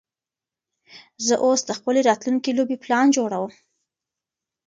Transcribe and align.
زه 1.25 1.33
اوس 1.45 1.59
د 1.65 1.71
خپلې 1.79 1.99
راتلونکې 2.09 2.51
لوبې 2.57 2.77
پلان 2.83 3.05
جوړوم. 3.17 3.51